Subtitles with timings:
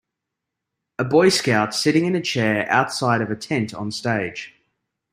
[0.97, 4.55] A boy scout sitting in a chair outside of a tent on stage.